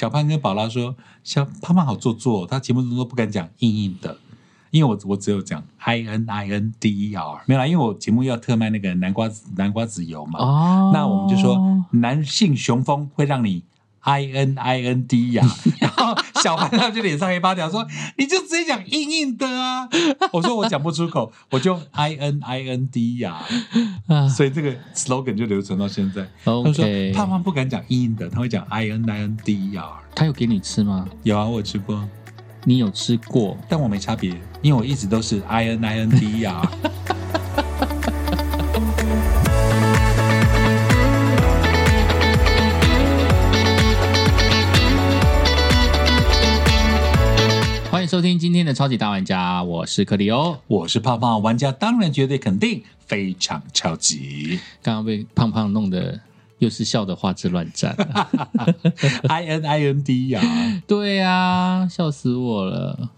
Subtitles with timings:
[0.00, 4.16] 小潘跟宝拉说，小胖胖好做作，他节目中都不敢讲硬硬的，
[4.70, 13.62] 因为我我只有讲 i n i n d e r，没有啦，因为我节目要特卖那个南瓜子南瓜籽油嘛，哦，那我们就说男性雄风会让你
[14.00, 15.46] i n i n d 呀、
[15.78, 19.88] 然后小潘他就脸上黑八条说，你就直接讲硬硬的啊，
[20.32, 23.42] 我说我讲不出口，我就 i n i n d 呀、
[24.06, 26.26] 啊所以这个 slogan 就流传到现在。
[26.44, 29.84] 他说胖胖不敢讲硬硬的，他会讲 i n i n d r。
[30.14, 31.06] 他有给你吃吗？
[31.22, 32.02] 有啊，我有吃过，
[32.64, 33.56] 你有吃过？
[33.68, 34.30] 但我没差别，
[34.62, 36.68] 因为我一直都是 i n i n d r。
[48.20, 50.54] 收听今天的超级大玩家，我是克里欧。
[50.66, 56.20] 我是胖胖玩家，当然绝对肯定非常超级刚刚被胖胖弄得
[56.58, 57.96] 又是笑得花枝乱颤。
[59.26, 60.82] i n i n d 啊。
[60.86, 63.08] 对呀、笑死我了！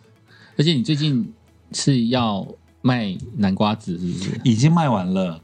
[0.57, 1.35] 而且你最近
[1.73, 2.47] 是要
[2.81, 4.41] 卖南瓜子是不是？
[4.45, 5.41] 已经卖完了，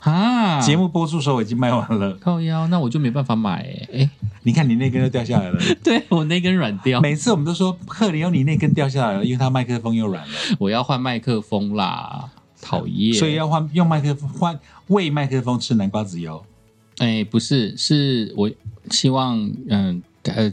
[0.00, 2.16] 啊，节目播出时候已经卖完了。
[2.20, 3.62] 靠腰，那我就没办法买
[3.92, 4.10] 哎、欸。
[4.42, 5.58] 你看你那根又掉下来了。
[5.84, 12.30] 对我那根软掉，每次我们都说克里欧你那根掉下来了，因为他麦克风又软了，我要换麦克风啦，
[12.62, 13.12] 讨厌。
[13.12, 16.42] 所以要换用麦克风换喂麦克风吃南瓜子油。
[16.96, 18.50] 哎、不是，是我
[18.90, 20.02] 希望嗯呃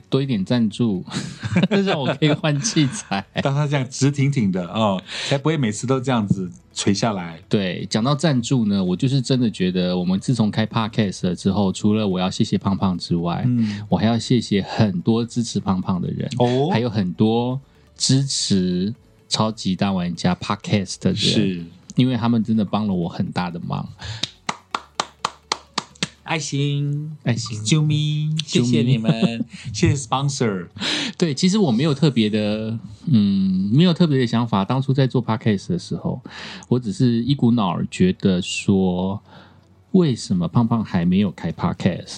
[0.10, 1.04] 多一点赞助，
[1.86, 3.26] 让我可以换器材。
[3.44, 7.40] 当他这样直挺挺的哦，才不会每次都这样子垂下来。
[7.50, 17.60] 对，讲到赞助呢，我就是真的觉得，我们自从开 podcast 了之后，除了我要谢谢胖胖之外，嗯，我还要谢谢很多支持胖胖的人，哦还有很多
[17.96, 18.94] 支持
[19.28, 23.88] 超级大玩家 podcast 的人，是因为他们真的帮了我很大的忙。
[26.28, 29.12] 爱心，爱心啾咪，谢谢你们，
[29.74, 30.68] 谢谢 sponsor。
[31.18, 34.66] 对，其实我没有特别的，嗯，没有特别的想法。
[34.66, 36.22] 当初在做 podcast 的时候，
[36.68, 39.22] 我只是一股脑儿觉得说，
[39.92, 42.18] 为什么胖胖还没有开 podcast？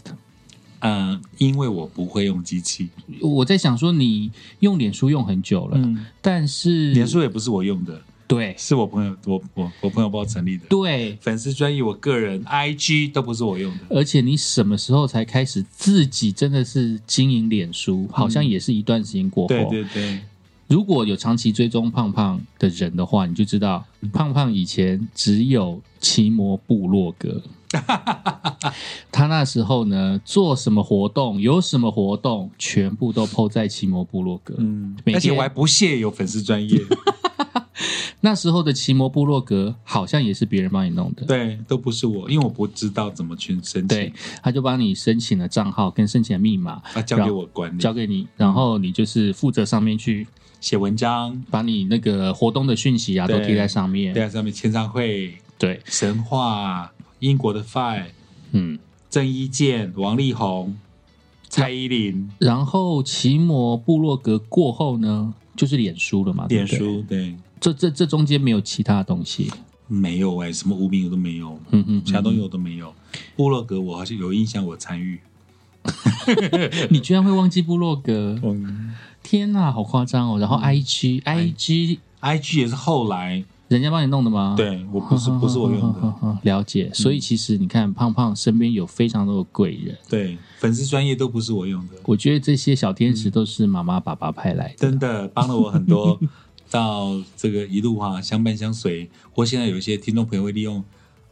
[0.80, 2.90] 嗯，因为我不会用机器，
[3.22, 4.32] 我在想说，你
[4.62, 10.64] 用脸书用很久了，嗯，但是脸书也不是我用的，对是我朋友，我我我朋友帮我成立的。
[10.70, 13.80] 对，粉丝专业，我个人 IG 都不是我用的。
[13.90, 18.08] 而且你什么时候才开始自己真的是经营脸书？
[18.12, 19.48] 好像也是一段时间过后。
[19.48, 20.20] 对对对，
[20.68, 27.42] 如果有长期追踪胖胖的人的话，你就知道胖胖以前只有奇摩部落格。
[29.12, 34.54] 他那时候呢，做什么活动，有什么活动，全部都 PO 在奇摩部落格。
[34.60, 36.80] 嗯，而且我还不屑有粉丝专业，
[38.22, 41.26] 那时候的奇摩部落格好像也是别人帮你弄的。
[41.26, 43.88] 对，都不是我，因为我不知道怎么去申请。
[43.88, 50.28] 对，，他就帮你申请了账号跟申请了密码，啊，交给我管理，交给你，然后你就是负责上面去
[50.60, 54.14] 写文章，把你那个活动的讯息啊都对贴在上面。
[54.14, 58.06] 对啊，上面签唱会、对，神话、英国的 Five、
[58.52, 58.80] 嗯。
[59.10, 60.78] 郑伊健、王力宏、
[61.48, 69.52] 蔡依林、然后奇摩部落格过后呢，就是脸书了嘛，脸书，对，这这这中间没有其他的东西。
[69.88, 72.94] 没有哎、什么无名我都没有，嗯嗯，其他东西我都没有。
[73.36, 75.20] 部落格我好像有印象，我参与。
[76.92, 78.38] 你居然会忘记部落格？
[78.44, 78.94] 嗯
[79.24, 80.40] 天哪，好夸张哦！
[80.40, 84.56] 然后 IG IG，IG 也是后来，人家帮你弄的吗？。
[84.56, 86.90] 对我不是不是我用的， 的，了解。
[86.94, 94.76] 所以其实你看，胖胖身边有非常多的贵人，对，粉丝专业都不是我用的，我觉得这些小天使都是妈妈爸爸派来的。
[94.78, 96.18] 真的帮了我很多，
[96.70, 99.10] 到这个一路哈、相伴相随。
[99.32, 100.84] 或现在有一些听众朋友会利用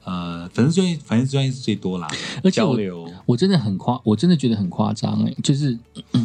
[0.03, 2.07] 呃粉丝专业，粉丝专业是最多啦，
[2.43, 3.11] 而且我交流。
[3.25, 5.77] 我真的很夸，我真的觉得很夸张哎，就是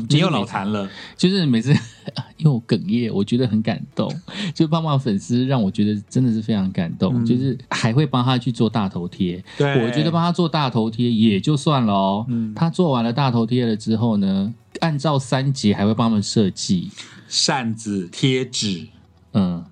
[0.08, 1.72] 你又老谈了，就是每次
[2.38, 4.08] 因为我哽咽，我觉得很感动。
[4.54, 9.42] 就胖胖粉丝让我觉得真的是非常感动，嗯就是还会帮他去做大头贴。
[9.58, 16.91] 对我觉得帮他做大头贴也就算了哦，嗯他做完了大头贴了之后呢，按照三节还会帮他们设计。
[17.26, 18.86] 扇子、贴纸，
[19.32, 19.64] 嗯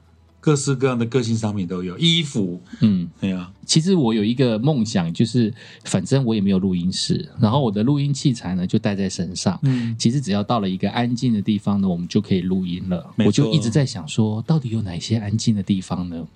[0.42, 5.52] 各式各样的个性商品都有，衣服，嗯，对啊、其实我有一个梦想，就是
[5.84, 9.60] 反正我也没有录音室，然后我的录音器材呢就带在身上。
[9.64, 13.14] 嗯，其实只要到了一个安静的地方呢，我们就可以录音了。
[13.18, 16.26] 我就一直在想说，到底有哪些安静的地方呢？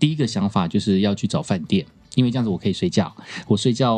[0.00, 1.86] 第一个想法就是要去找饭店，
[2.16, 3.14] 因为这样子我可以睡觉。
[3.46, 3.96] 我睡觉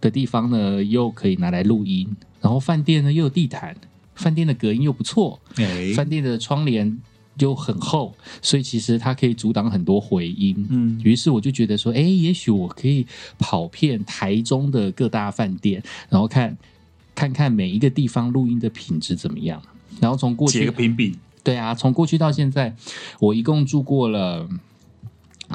[0.00, 2.08] 的地方呢，又可以拿来录音，
[2.40, 3.76] 然后饭店呢又有地毯，
[4.14, 6.98] 饭店的隔音又不错，哎，饭店的窗帘
[7.42, 10.66] 又很厚，所以其实它可以阻挡很多回音。
[10.70, 13.06] 嗯于是我就觉得说，哎，也许我可以
[13.38, 16.56] 跑遍台中的各大饭店，然后看
[17.14, 19.60] 看看每一个地方录音的品质怎么样。
[20.00, 22.74] 然后从过写个去，评比，对啊，从过去到现在，
[23.20, 24.48] 我一共住过了，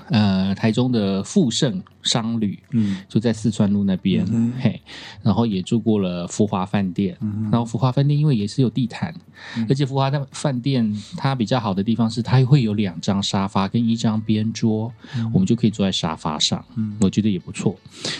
[0.09, 2.97] 呃，台中的富盛商旅，嗯。
[3.07, 4.81] 就在四川路那边，嗯嘿，
[5.21, 7.17] 然后也住过了福华饭店，
[7.51, 9.13] 然后福华饭店因为也是有地毯，
[9.55, 14.91] 嗯而且福华的饭店它比较好的地方是它会有两张沙发跟一张边桌，
[15.33, 17.75] 我们就可以坐在沙发上，嗯我觉得也不错。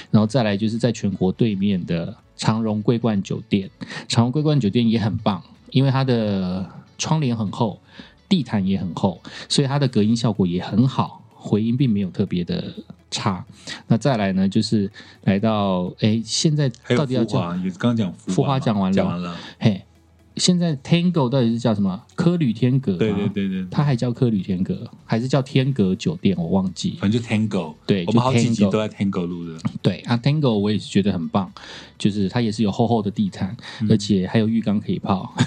[0.10, 3.70] 然后再来就是在全国对面的长荣桂冠酒店，
[4.08, 5.42] 长荣桂冠酒店也很棒，
[5.72, 6.66] 因为它的
[6.98, 7.80] 窗帘很厚，
[8.30, 12.74] 地毯也很厚，所以它的隔音效果也很好，回音并没有特别的
[13.10, 13.44] 差。
[13.88, 14.92] 那再来呢，就是
[15.24, 19.82] 来到哎，现在到底要讲也刚刚讲富华讲完了讲完了，嘿，
[20.38, 22.02] 现在 Tango 到底是叫什么？
[22.16, 22.98] 科旅天阁吗？
[23.00, 26.36] 对对对对，它还叫科旅天阁，还是叫天阁酒店？
[26.38, 26.98] 我忘记。
[27.00, 31.52] 反正就 Tango，对就我们好几集都在 Tango 录的，对啊，Tango 我也是觉得很棒，
[31.98, 35.34] 就是它也是有厚厚的地毯，嗯而且还有浴缸可以泡。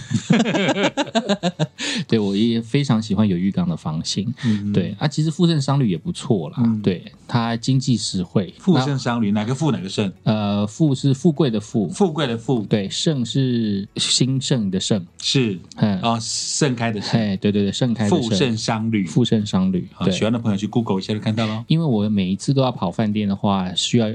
[2.06, 4.32] 对我也非常喜欢有浴缸的房型。
[4.44, 8.52] 嗯，对啊，其实富盛商旅也不错啦，嗯对它经济实惠。
[8.58, 10.10] 富盛商旅哪个富哪个盛？
[10.24, 20.24] 呃，富是富贵的富，富贵的富对，盛是兴盛的盛，是嗯，哦，盛开的盛，哎，对对对，盛开的富盛商旅，富盛商旅，好，对喜。
[20.24, 21.64] 欢的朋友去 Google 一下就看到了。
[21.66, 24.08] 因为我每一次都要跑饭店的话，需要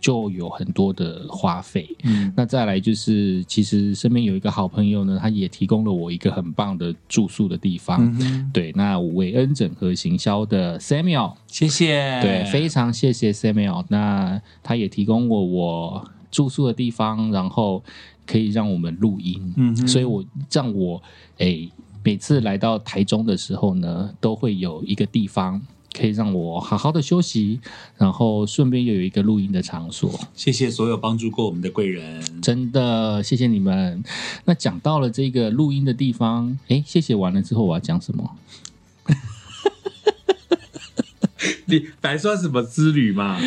[0.00, 1.88] 就有很多的花费。
[2.04, 8.12] 嗯那再来就是，其实身边有一个好朋友呢，他也提供了我一个很棒的住宿的地方。
[8.20, 12.20] 嗯，对，那韦恩整合行销的 Samuel，谢谢。
[12.20, 13.84] 对，非常谢谢 Samuel。
[13.88, 15.91] 那他也提供我我
[16.32, 17.80] 住宿的地方，然后
[18.26, 19.54] 可以让我们录音。
[19.56, 21.00] 嗯所以我让我
[21.38, 21.70] 诶
[22.02, 25.62] 每次来到台中的时候呢，都会有一个地方
[25.92, 27.60] 可以让我好好的休息，
[27.98, 30.10] 然后顺便又有一个录音的场所。
[30.34, 32.40] 谢谢所有帮助过我们的贵人。
[32.40, 34.02] 真的谢谢你们。
[34.46, 38.36] 那讲到了这个录音的地方，诶，谢谢完了之后我要讲什么？
[41.66, 43.38] 你本来说什么之旅嘛？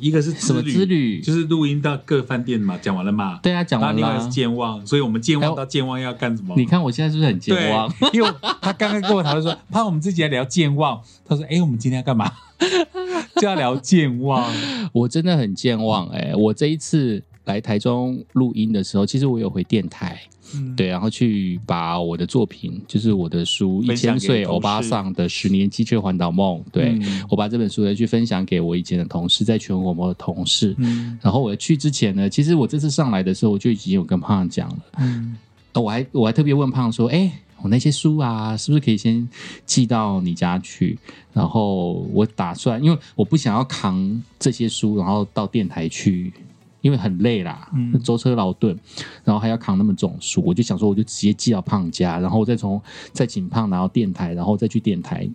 [0.00, 3.38] 一个是什么之旅就是录音到各饭店嘛，讲完了嘛。
[3.42, 4.28] 对啊，讲完了然后另外是。
[4.32, 6.54] 健忘，所以我们健忘到健忘要干什么？
[6.56, 8.30] 你看我现在是不是很健忘？，因为
[8.60, 12.30] 他刚刚跟我讨论说， 怕我们自己来聊健忘，他说：“哎，我们今天要干嘛？
[13.40, 14.52] 就要聊健忘。
[14.92, 20.20] 我真的很健忘哎、我这一次来台中录音的时候，其实我有回电台，
[20.54, 30.74] 嗯，对，然后去把我的作品，就是我的书《一千岁欧巴桑的十年机车环岛梦》，对、嗯我把这本书呢去分享给我以前的同事，在全国某的同事。
[30.78, 37.32] 嗯然后我去之前呢，其实我这次上来的时候，我就已经有跟胖胖讲了，我还我还特别问胖说，哎。
[37.60, 39.28] 我那些书啊，是不是可以先
[39.66, 40.96] 寄到你家去？
[41.32, 46.32] 然后我打算，因为我不想要扛这些书，然后到电台去，
[46.80, 48.78] 因为很累啦，嗯舟车劳顿，
[49.24, 52.80] 然后还要扛那么重书，我就想说，我就直接寄到胖家，然后再从
[53.12, 55.28] 再请胖拿到电台，然后再去电台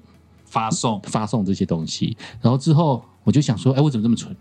[0.46, 1.02] 发送。
[1.04, 2.16] 发送这些东西。
[2.42, 4.36] 然后之后我就想说，哎，我怎么这么蠢？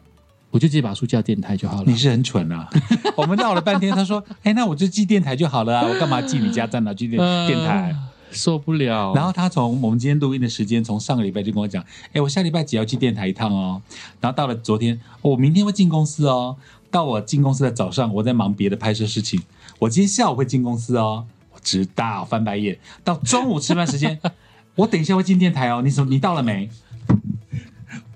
[0.50, 1.96] 我就直接把书寄到电台就好了你。
[1.96, 2.68] 是很蠢啊！
[3.16, 7.96] 我们闹了半天，他说：“哎，那我就寄电台就好了啊，我干嘛寄你家站哪去电呃电台？”
[8.30, 9.14] 受不了。
[9.14, 11.82] 然后他从我们今天录音的时间，从上个礼拜就跟我讲，
[12.12, 13.80] 哎，我下礼拜几要去电台一趟哦。
[14.20, 16.54] 然后到了昨天，哦我明天会进公司哦。
[16.92, 19.42] 到我进公司的早上，我在忙别的拍摄事情。
[19.80, 21.26] 我今天下午会进公司哦。
[21.52, 22.78] 我知道，翻白眼。
[23.02, 24.20] 到中午吃饭时间，
[24.76, 25.80] 我等一下会进电台哦。
[25.82, 26.10] 你什么？
[26.10, 26.68] 你到了没？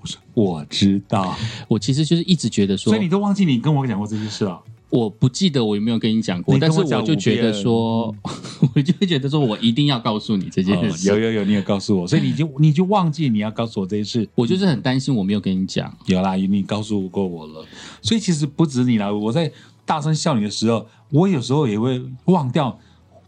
[0.00, 1.34] 我说我知道，
[1.68, 4.62] 我其实就是一直觉得说所以，你都忘记你跟我讲过这件事了。
[4.88, 8.14] 我不记得我有没有跟你讲过，但是我就觉得说，
[8.74, 11.08] 我就会觉得说我一定要告诉你这件哦事。
[11.08, 14.28] 有有有，你有告诉我，所以你就你就忘记你要告诉我这件事。
[14.36, 15.92] 我就是很担心我没有跟你讲。
[16.06, 17.66] 有啦，你告诉过我了，
[18.00, 19.12] 所以其实不止你啦。
[19.12, 19.50] 我在
[19.84, 22.78] 大声笑你的时候，我有时候也会忘掉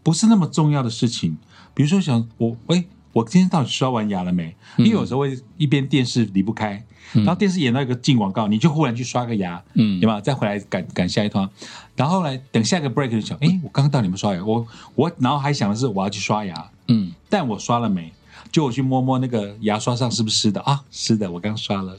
[0.01, 1.37] 不是那么重要的事情，
[1.73, 4.55] 比如说想我，哎，我今天到底刷完牙了没？
[4.77, 10.21] 因为有时候会一边电视离不开，然后电视演到一个进广告，你就忽然去刷个牙，嗯对吧？
[10.21, 11.49] 再回来赶赶下一趟，
[11.95, 14.43] 然后来等下一个 break 就想，哎，我刚刚到底有没有刷牙？
[14.45, 18.11] 我我然后还想的是我要去刷牙，嗯，但我刷了没？
[18.51, 20.83] 就我去摸摸那个牙刷上是不是湿的啊？
[20.91, 21.97] 湿的，我刚刷了。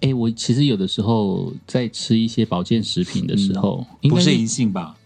[0.00, 4.96] 哎，我其实有的时候在吃一些保健食品的时候，不是银杏吧？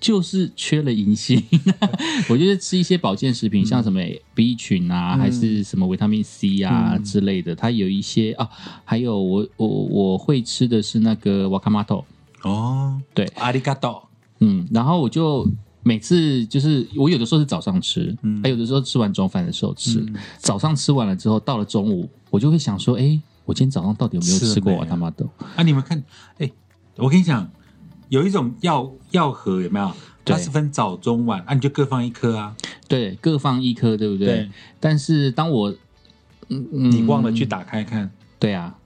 [0.00, 1.42] 就是缺了银杏。
[2.28, 4.00] 我觉得吃一些保健食品，像什么
[4.34, 7.04] B 群啊，还是什么维他命 C 啊、嗯。
[7.04, 8.48] 之类的，它有一些啊，
[8.84, 12.04] 还有我我我会吃的是那个瓦卡玛头，
[12.42, 13.24] 哦，对。
[13.36, 14.08] 阿里嘎多，
[14.40, 15.48] 嗯，然后我就
[15.82, 18.40] 每次就是我有的时候是早上吃，嗯。
[18.42, 19.98] 还有的时候吃完中饭的时候吃。
[20.00, 20.14] 嗯。
[20.38, 24.80] 早上吃完了之后，到了中午，我就会想说，哎，我今天早上到底有没有吃过没啊？
[24.80, 25.28] 瓦卡玛豆？
[25.56, 26.02] 啊，你们看，
[26.38, 26.50] 哎，
[26.96, 27.50] 我跟你讲，
[28.08, 29.92] 有一种药药盒有没有？
[30.24, 32.54] 它是分早中晚啊，你就各放一颗啊。
[32.86, 34.26] 对，各放一颗，对不对？
[34.26, 35.70] 对但是当我
[36.48, 38.76] 嗯嗯你忘了去打开看，对啊，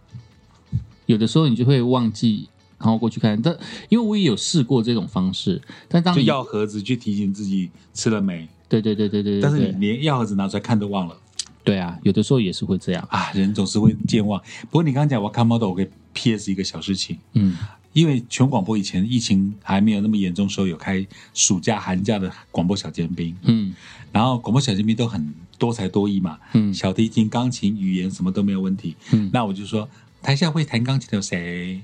[1.06, 2.48] 有的时候你就会忘记，
[2.78, 3.40] 然后过去看。
[3.42, 3.56] 但
[3.88, 8.48] 因为我也有试过这种方式，但当药盒子去提醒自己吃了没。
[8.68, 11.16] 对对对对对对，但是你对连药盒子拿出来看都忘了
[11.64, 13.04] 对啊，有的时候也是会这样。
[13.10, 14.40] 啊，人总是会健忘。
[14.62, 17.56] 不过你刚刚讲我看 model，我可以 PS 一个小事情，嗯
[17.92, 23.75] 因为全广播以前疫情还没有那么严重的时候，有开暑假寒假的广播小尖兵，嗯
[24.12, 28.96] 然后广播小尖兵都很多才多艺嘛，嗯小提琴、钢琴、语言什么都没有问题。
[29.12, 29.88] 嗯那我就说，
[30.22, 31.82] 台下会弹钢琴的有谁？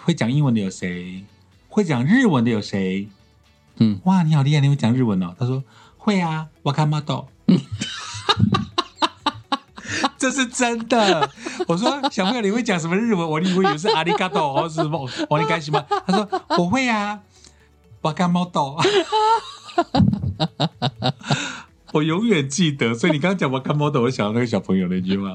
[0.00, 1.24] 会讲英文的有谁？
[1.68, 3.08] 会讲日文的有谁？
[3.76, 5.34] 嗯，哇，你好厉害，你会讲日文哦？
[5.38, 5.64] 他说
[5.96, 7.24] 会啊，我看 model。
[10.22, 11.28] 这是真的。
[11.66, 13.28] 我说小朋友，你会讲什么日文？
[13.28, 15.84] 我以为是阿里嘎多或是什么我你开心吗？
[16.06, 17.18] 他说我会啊，
[18.02, 18.74] 我看 model。
[21.92, 25.30] 我永远记得，所以你刚刚讲我看 model，我想到那个小朋友那句话。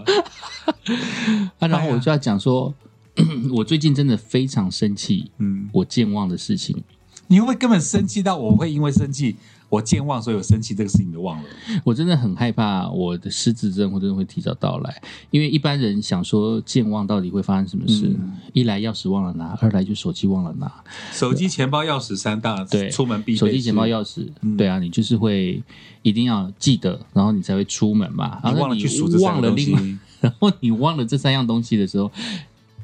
[1.60, 2.74] 啊，然后我就要讲说，
[3.58, 6.82] 我最近真的非常生气，嗯，我健忘的事情。
[7.28, 9.36] 你会不会根本生气到我会因为生气，
[9.70, 11.44] 我健忘，所以我生气这个事情都忘了？
[11.84, 18.08] 我真的很害怕我的失智症会真的会提早到来，因为一般人想说健忘到底会发生什么事？
[18.08, 20.72] 嗯一来钥匙忘了拿，二来就手机忘了拿。
[21.12, 23.38] 手机、钱包、钥匙三大，对出门必备。
[23.38, 25.62] 手机、钱包、钥匙，嗯对啊，你就是会
[26.02, 28.40] 一定要记得，然后你才会出门嘛。
[28.42, 30.00] 然后你忘了去数这三忘个东了另。
[30.20, 32.12] 然后你忘了这三样东西的时候，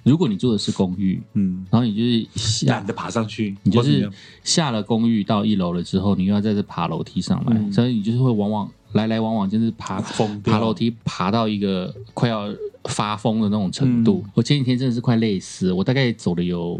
[0.03, 4.09] 如果你住的是公寓，嗯，然后你就是下懒得爬上去，你就是
[4.43, 7.71] 下了公寓到一楼了之后，你又要在这爬楼梯上来，嗯。
[7.71, 10.01] 所以你就是会往往来来往往，就是爬
[10.43, 12.53] 爬楼梯爬到一个快要
[12.85, 14.21] 发疯的那种程度。
[14.25, 14.31] 嗯。
[14.35, 16.79] 我前几天真的是快累死了，我大概走了有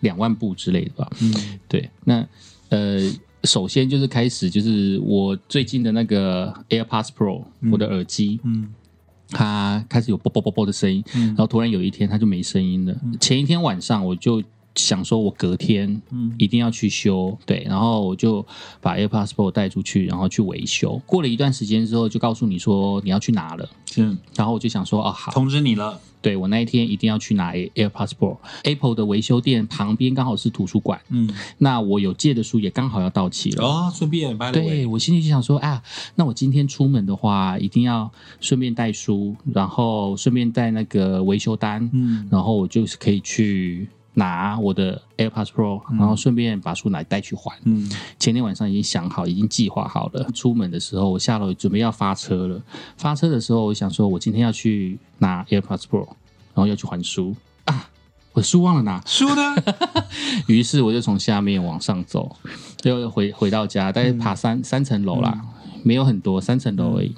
[0.00, 1.10] 两万步之类的吧。
[1.22, 1.58] 嗯。
[1.66, 2.26] 对，那
[2.68, 3.10] 呃，
[3.44, 8.68] 首先就是开始就是我最近的那个 AirPods Pro，、我的耳机，嗯
[9.30, 12.96] 它开始有啵啵啵啵的声音，嗯然后突然有一天它就没声音了。
[13.20, 14.42] 前一天晚上我就
[14.76, 16.32] 想说，我隔天嗯。
[16.38, 18.44] 一定要去修，对，然后我就
[18.80, 21.00] 把 AirPods Pro 带出去，然后去维修。
[21.06, 24.16] 过了一段时间之后，就告诉你说你要去拿了，是。
[24.36, 25.98] 然后我就想说，哦，好，通知你了。
[26.22, 28.36] 对我那一天一定要去拿 AirPods Pro。
[28.64, 33.64] Apple 的维修店旁边刚好是图书馆，嗯，那我有借的书也刚好要到期了。
[33.64, 35.80] 哦，顺便把对我心里就想说啊，
[36.16, 42.26] 那我今天出门的话，一定要顺便带书，然后顺便带那个维修单，嗯。
[42.28, 47.54] 然后我就是可以去拿我的 AirPods Pro，、然后顺便把书拿带去还。
[47.64, 47.86] 嗯
[48.18, 50.24] 前天晚上已经想好，已经计划好了。
[50.32, 52.60] 出门的时候，我下楼准备要发车了。
[52.96, 56.06] 发车的时候，我想说，我今天要去拿 AirPods Pro，
[56.54, 57.90] 然后要去还书啊，
[58.32, 59.02] 我书忘了拿。
[59.04, 59.54] 书呢？
[60.48, 62.34] 于是我就从下面往上走，
[62.84, 65.38] 又回回到家，大概爬三、三层楼啦，
[65.82, 67.14] 没有很多，三层楼而已，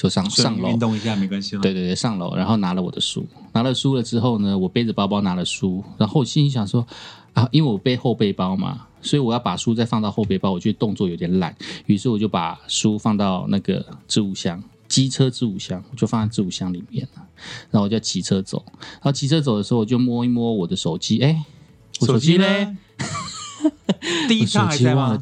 [0.00, 0.78] 就上上楼运。
[0.78, 1.62] 动一下没关系吗？
[1.62, 6.86] 对对对，上楼，然后拿了我的书，拿了书了之后呢，我背着包包拿了书，然后我心里想说
[7.34, 11.54] 啊，因为我背后背包嘛，所以我要把书再放到后背包，我觉得动作有点懒，
[11.84, 17.22] 于是我就把书放到那个置物箱，机车置物箱，我就放在置物箱里面了，
[17.70, 21.44] 然后我就骑车走，然后骑车走的时候，我就摸一摸我的手机，哎，
[22.00, 22.64] 我手机嘞？
[22.64, 22.78] 呢？
[24.28, 25.18] 第一趟还在吗？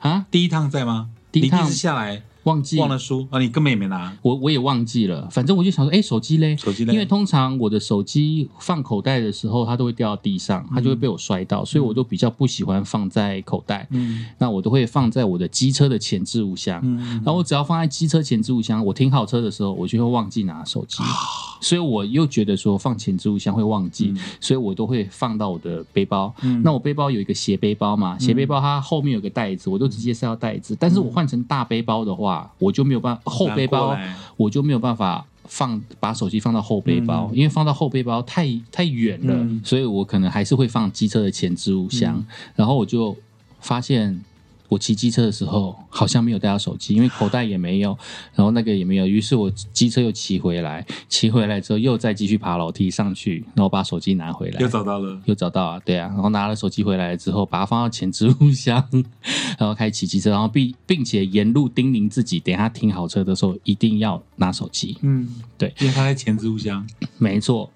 [0.00, 1.08] 啊，第一趟在吗？
[1.32, 2.78] 第一趟是下来忘记。
[2.78, 3.26] 忘了书。
[3.30, 3.38] 啊？
[3.38, 4.12] 你根本也没拿。
[4.22, 6.56] 我我也忘记了，反正我就想说，哎，手机嘞？
[6.56, 6.92] 手机嘞。
[6.92, 13.86] 因为通常我的手机放口袋的时候，它都会掉到地上，它就会被我摔到，所以我都比较不喜欢放在口袋。
[13.90, 14.26] 嗯。
[14.38, 16.80] 那我都会放在我的机车的前置物箱。
[16.82, 21.02] 嗯然后我只要放在机车前置物箱，我停好车的时候，我就会忘记拿手机，
[21.60, 26.34] 所以我又觉得说放前置物箱会忘记，所以我都会放到我的背包。
[26.42, 26.62] 嗯。
[26.62, 30.76] 那我背包有一个斜背包嘛，斜背包它后面有个袋子，我都直接塞到袋子。
[30.78, 33.96] 但是我换成大背包的话，我就没有办法后背包
[34.36, 35.26] 我就没有办法。
[35.46, 42.24] 放把手机放到后背包，因为放到后背包太太远了，嗯所以我可能还是会放机车的前置物箱。
[42.54, 43.16] 然后我就
[43.58, 44.22] 发现，
[44.70, 47.90] 我骑机车的时候好像没有带到手机，因为口袋也没有，
[48.34, 49.06] 然后那个也没有。
[49.06, 54.68] 于是我机车又骑回来，骑回来之后又再继续爬楼梯上去，然后把手机拿回来又。
[54.68, 55.20] 找到了。
[55.24, 58.88] 又找到啊，对啊，然后拿了手机回来之后，把它放到前置物箱，
[59.58, 64.96] 然后开始骑机车，然后并并且沿路叮咛自己，等一下停好车的时候一定要拿手机。
[65.02, 66.86] 嗯，对，因为他在前置物箱。
[67.18, 67.68] 没错。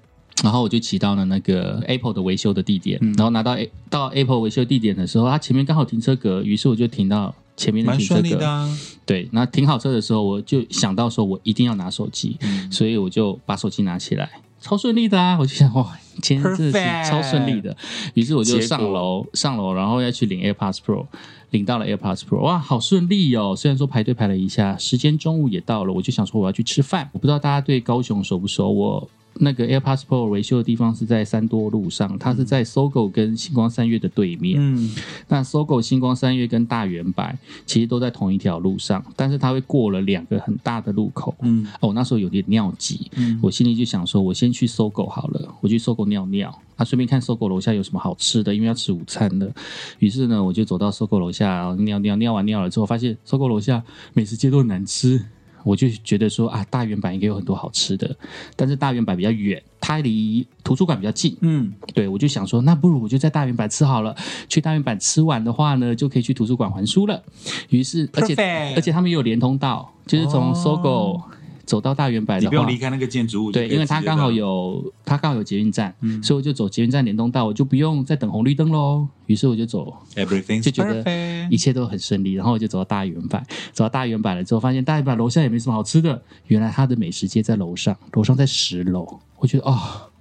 [0.42, 8.68] 然后我就骑到了那个 Apple 的维修的地点，嗯然后拿到 A 到 Apple 维修地点的时候，它前面刚好停车格，于是我就停到前面的停车格。
[9.06, 14.28] 对，那停好车的时候，我就想到说我一定要拿手机，嗯所以我就把手机拿起来，
[14.60, 15.38] 超顺利的啊！
[15.38, 17.76] 我就想哇，今天真的是超顺利的。
[18.14, 21.06] 于是我就上楼上楼，然后要去领 AirPods Pro，
[21.50, 23.54] 领到了 AirPods Pro，哇，好顺利哦！
[23.56, 27.09] 虽然说排队排了一下，时间中午也到了，我就想说我要去吃饭。
[27.12, 29.09] 我不知道大家对高雄熟不熟，我。
[29.38, 34.54] 那个 AirPods Pro 维修的地方是在三多路上，它是在搜狗跟星光三月的对面。
[34.61, 34.94] 嗯，
[35.26, 41.35] 那搜狗、星光三月跟大圆白其实都在同一条路上，但是它会过了两个很大的路口。
[41.42, 49.50] 嗯哦，那时候有点尿急，嗯我心里就想说，我先去搜狗好了，我去搜狗尿尿，啊，顺便看搜狗楼下有什么好吃的，因为要吃午餐了。
[49.99, 53.82] 于是呢，我就走到搜狗楼下，尿尿，尿完尿了之后，发现搜狗楼下
[54.12, 55.25] 美食街都很难吃。
[55.64, 58.14] 我就觉得说啊，大圆板应该有很多好吃的，
[58.54, 64.14] 但是大圆板比较远，它离图书馆比较近，嗯，对，我就想说，那不如我就在大圆板吃好了。
[64.46, 67.23] 去大圆板吃完的话呢，就可以去图书馆还书了。
[67.70, 68.34] 于是，而且
[68.76, 71.18] 而且他们也有连通道，就是从哦搜狗
[71.66, 76.23] 走到大圆柏的话你不用离，开那个建筑物对，因为它刚好有它刚好有捷运站，嗯。
[76.23, 79.06] 所以我就走捷运站联动道，我就不用再等红绿灯喽。
[79.26, 81.02] 于是我就走 everything 就觉得
[81.50, 83.40] 一切都很顺利，然后我就走到大圆柏，
[83.73, 89.21] 走到大圆柏了之后，发现大圆柏楼下也没什么好吃的，原来它的美食街在楼上，楼上在十楼。
[89.38, 89.78] 我觉得哦，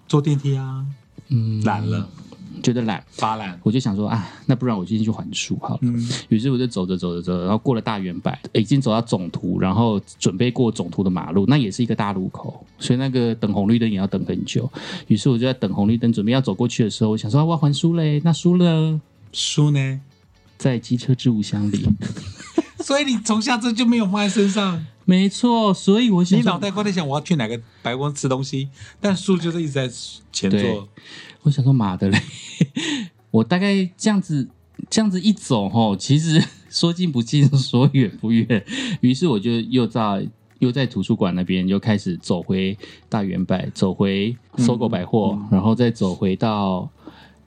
[0.08, 0.86] 坐电梯啊，
[1.28, 2.08] 嗯，懒了，
[2.62, 5.80] 觉得懒，发懒，我就想说啊，那不然我今天去还书好了。
[5.82, 14.72] 嗯于是我就走着走着走着，然后过了大圆柏，已经走到总图，然后准备过总图的马路，那也是一个大路口，所以那个等红绿灯也要等很久。
[15.08, 19.02] 于是我就在等红绿灯，准备要走过去的时候，我想说、啊我要还书嘞，那书呢？
[19.32, 20.02] 书呢？
[20.58, 21.88] 在机车置物箱里。
[22.80, 28.68] 所以你从下车就没有放在身上，没错，所以我想说你脑袋瓜在想我要去哪个白宫吃东西，
[29.00, 29.90] 但书就是一直在
[30.34, 30.88] 前座，
[31.44, 32.20] 我想说妈的嘞，
[33.32, 34.48] 我大概这样子
[34.90, 38.64] 这样子一走吼，其实 说近不近， 说远不远。
[39.02, 40.28] 于是我就又在
[40.60, 42.78] 又在图书馆那边又开始走回
[43.10, 46.90] 大圆百，走回搜狗百货，然后再走回到。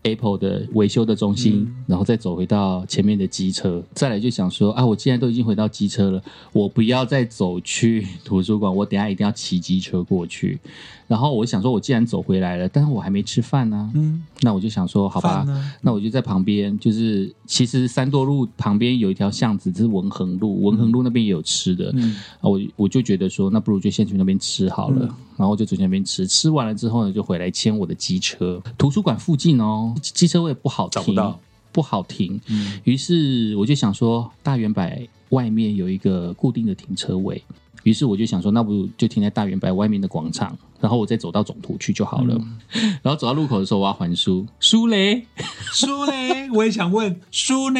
[0.02, 6.22] Apple 的维修的中心，然后再走回到前面的机车，再来就想说啊，我既然都已经回到机车了，
[6.52, 10.60] 我不要再走去 图书馆，我等一下一定要骑机车过去。
[11.06, 15.46] 然后我想说，我既然走回来了，但是我还没吃饭呢、嗯，那我就想说，好吧，
[15.80, 22.16] 那我就在旁边，就是其实三多路旁边有一条巷子，这是文衡路，文衡路那边也有吃的，嗯。
[22.40, 25.14] 啊，我我就觉得说，那不如就先去那边吃好了，嗯。
[25.36, 28.60] 然后就走去那边吃，吃完了之后呢，就回来牵我的机车。
[28.76, 31.38] 图书馆附近哦，机车位不好停，找不到。
[31.72, 32.80] 不好停，嗯。
[32.84, 34.82] 于是我就想说，大圆柏
[35.28, 37.42] 外面有一个固定的停车位，
[37.86, 42.36] 于是我就想说，那不如就停在大圆白外面的广场，然后我再走到总图去就好了。
[43.00, 45.24] 然后走到路口的时候，我要还书，书嘞，
[45.72, 46.50] 书嘞？
[46.50, 47.78] 我也想问书呢？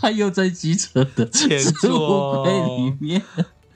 [0.00, 3.20] 他又在机车的前座里面。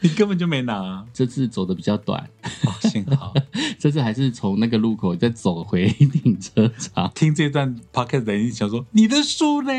[0.05, 2.28] 你根本就没拿，这次走的比较短，
[2.64, 3.35] 哦，幸好
[3.78, 7.11] 这次还是从那个路口再走回 停车场。
[7.14, 9.72] 听这段 podcast 的人想说你的书呢？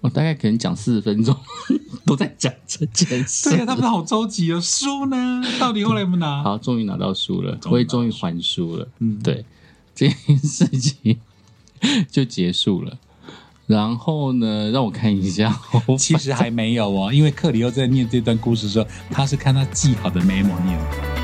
[0.00, 1.36] 我大概可能讲四十分钟，
[2.06, 3.50] 都在讲这件事。
[3.50, 5.42] 对啊，他们好着急哦，书呢？
[5.58, 6.42] 到底后来有没有拿？
[6.42, 8.88] 好，终于拿到书了，我也终于还书了。
[9.00, 9.44] 嗯，对，
[9.94, 11.18] 这件事情
[12.10, 12.98] 就结束了。
[13.66, 15.60] 然后呢，让我看一下，
[15.98, 21.19] 其实还没有哦，因为克里欧在念这段故事的时候，他是看他记好的 memo 念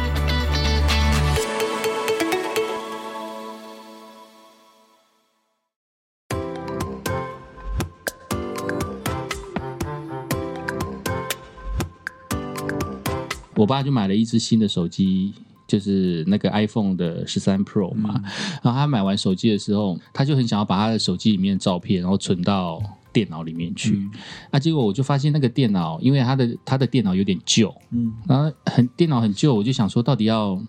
[13.57, 15.35] 我爸就买了一只新的手机，
[15.66, 18.23] 就是那个 iPhone 的十三 Pro 嘛。
[18.62, 22.81] 然后他买完手机的时候，他就很想要把他的手机里面的照片，然后存到
[23.12, 23.97] 电脑里面去。
[23.97, 24.11] 嗯
[24.51, 30.61] 那结果我就发现那个电脑，因为他的他的电脑有点旧，嗯然后很电脑很旧，我就想说到底要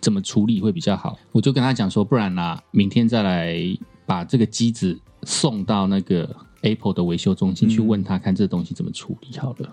[0.00, 1.18] 怎么处理会比较好。
[1.32, 3.56] 我就跟他讲说，不然啦，明天再来
[4.06, 9.70] 把这个机子送到那个 Apple 的维修中心、嗯去问他看这东西怎么处理好了。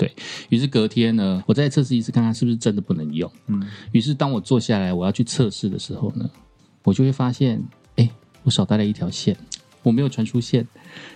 [0.00, 0.10] 对
[0.48, 3.30] 于是隔天呢，我再测试一次，看看是不是真的不能用。
[3.48, 6.28] 嗯，于是当我坐下来我要去测试的时候呢，
[6.84, 7.62] 我就会发现，
[7.96, 8.08] 哎，
[8.42, 9.36] 我少带了一条线，
[9.82, 10.66] 我没有传输线，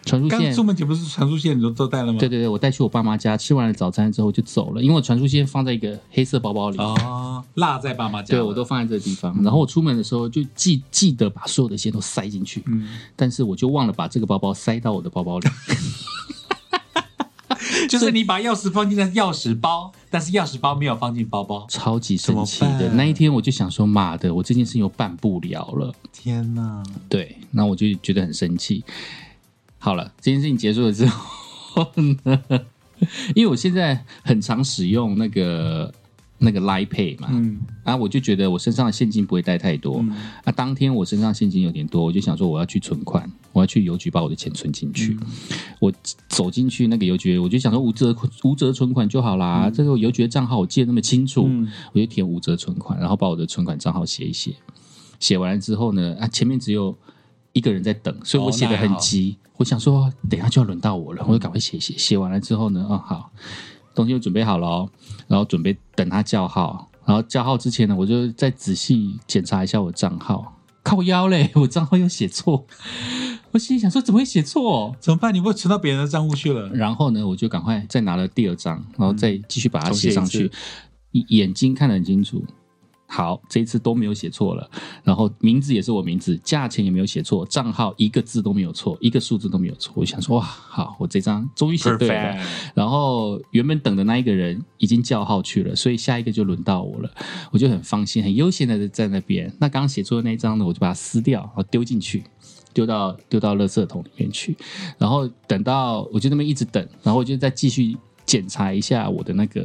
[0.04, 2.18] 传输线刚出门前不是传输线你都都带了吗？
[2.18, 6.76] 对对对，我带去我爸妈家，吃完了早餐之后就走了，因为我传输线放在一个黑色包包里。
[6.76, 9.34] 哦，落在爸妈家了，对，我都放在这个地方。
[9.42, 15.48] 然后我出门的时候就记记得把所有的线都塞进去，嗯，但是我就忘了把这个包包塞到我的包包里。
[17.88, 21.66] 就是你把钥匙放进了钥匙包，但是钥匙包没有放进包包。
[21.68, 25.94] 超级生气的那一天，我就想说，妈的，我这件事情又办不了了。
[26.12, 26.82] 天哪！
[27.08, 28.84] 对，那我就觉得很生气。
[29.78, 31.86] 好了，这件事情结束了之后
[32.24, 32.40] 呢，
[33.34, 35.92] 因为我现在很常使用那个
[36.44, 39.98] 那个 Line Pay 嘛，嗯啊，我就觉得我身上的现金不会带太多。
[40.00, 40.10] 嗯
[40.44, 45.18] 啊，当天我身上现金有点多，我就想说我要去存款，我要去邮局把我的钱存进去。
[45.80, 45.92] 我
[46.28, 49.70] 走进去那个邮局，我就想说无折无折存款就好啦。
[49.70, 54.54] 这个邮局的账号我记得那么清楚，嗯我就填无折存款，然后把我的存款账号写一写。
[55.18, 56.96] 写完了之后呢，啊，前面只有
[57.52, 59.36] 一个人在等，所以我写的很急。
[59.56, 61.94] 我想说，等一下就要轮到我了，我就赶快写一写。
[61.96, 63.30] 写完了之后呢，哦，好，
[63.94, 64.90] 东西都准备好了哦，
[65.28, 66.90] 然后准备等他叫号。
[67.06, 72.66] 然后叫号之前呢，我就再仔细检查一下我账号，靠腰嘞， 我账号又写错。
[73.50, 74.96] 我心里想说，怎么会写错？
[74.98, 75.32] 怎么办？
[75.34, 76.68] 你会存到别人的账户去了？
[76.70, 80.50] 然后呢，我就赶快再拿了第二张，然后再继续把它重写上去
[81.12, 81.24] 嗯。
[81.28, 82.42] 眼睛看得很清楚，
[83.14, 84.68] 好，这一次都没有写错了。
[85.04, 89.92] 然后名字也是我名字，价钱也没有写错，账号一个字都没有错，一个数字都没有错。
[89.96, 92.14] 我想说，哇，好，我这张终于写对了。
[92.14, 97.10] Perfect 然后原本等的那一个人已经叫号去了，所以下一个就轮到我了，
[97.52, 99.48] 我就很放心、很悠闲的在那边。
[99.60, 102.24] 那刚刚写错的那一张呢，我就把它撕掉，然后丢进去。
[102.72, 104.56] 丢到丢到垃圾桶里面去，
[104.98, 107.96] 然后等到我就那么一直等，然后我就再继续
[108.26, 109.64] 检查一下我的那个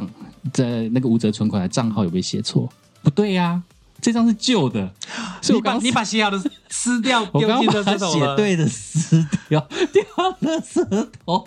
[0.00, 0.08] 账，
[0.52, 2.68] 在那个无责存款的账号有没有写错？
[3.02, 3.62] 不对呀、
[4.00, 4.92] 这张是旧的，
[5.40, 7.96] 所以我刚你把你把写好的撕掉， 我刚刚把。
[7.96, 9.60] 写对的撕掉，
[9.92, 10.02] 掉
[10.40, 10.84] 了舌
[11.24, 11.46] 头。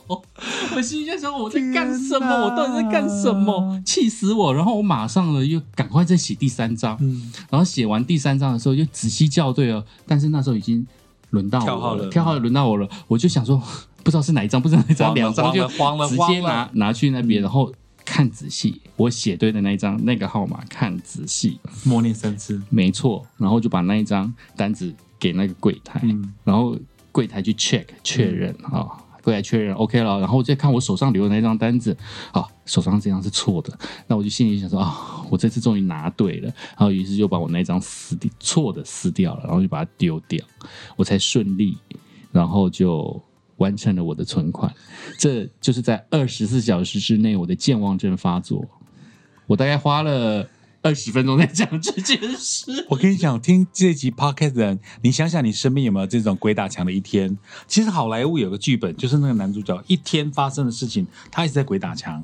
[0.75, 2.45] 我心里在想我在干什么？
[2.45, 3.81] 我到底在干什么？
[3.85, 4.53] 气死我！
[4.53, 10.85] 然后我马上呢又赶快再写第三张，嗯，然后写完第三张的时候，就仔细校对了，但是那时候已经
[11.31, 13.61] 轮到我跳号了跳号轮到我了，我就想说，
[14.03, 17.71] 不知道是哪一张，不知道哪一张，两张就慌了直接拿拿去那边，然后
[18.05, 22.61] 看仔细，我写对的那一张那个号码看仔细，默念三次。
[22.69, 26.33] 没错，然后就把那一张单子给那个柜台，嗯。
[26.43, 26.77] 然后
[27.11, 28.87] 柜台去 check 确认啊。
[29.21, 31.95] 柜台确认 OK 了，然后我再看我手上留的那张单子，
[32.31, 40.43] 啊，手上这张是错的，那我就心里想说啊，我这次终于拿对了，然后于是就把我那张撕掉错的撕掉了，然后就把它丢掉，
[40.95, 41.77] 我才顺利，
[42.31, 43.21] 然后就
[43.59, 44.73] 完成了我的存款。
[45.17, 48.67] 这就是在二十四小时之内我的健忘症发作，
[49.47, 50.49] 我大概花了
[50.81, 52.85] 二十分钟在讲这件事。
[52.89, 57.37] 我跟你讲，听这集 podcast 的人，你想想你身边有没有这种鬼打墙的一天？
[57.67, 62.23] 其实好莱坞有个剧本，就是那个男主角一天发生的事情，他一直在鬼打墙。